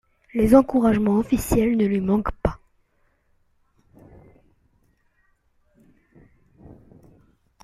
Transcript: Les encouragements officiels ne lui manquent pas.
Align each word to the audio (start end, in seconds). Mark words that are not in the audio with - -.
Les 0.33 0.55
encouragements 0.55 1.19
officiels 1.19 1.77
ne 1.77 1.85
lui 1.85 1.99
manquent 2.01 2.33
pas. 2.41 2.57